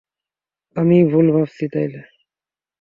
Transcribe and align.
আমিই, 0.75 1.03
ভুল 1.03 1.27
ভাবছি 1.31 1.65
তাইলে। 1.73 2.01